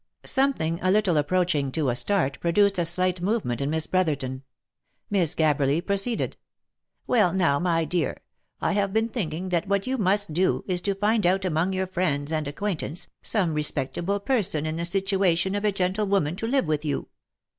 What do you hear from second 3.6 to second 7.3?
in Miss Brotherton. Mrs. Gabberly proceeded. t OF MICHAEL